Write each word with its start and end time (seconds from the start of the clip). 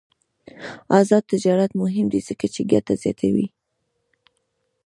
آزاد 0.99 1.23
تجارت 1.33 1.71
مهم 1.81 2.05
دی 2.13 2.21
ځکه 2.27 2.45
چې 2.53 2.61
ګټه 2.71 2.93
زیاتوي. 3.03 3.47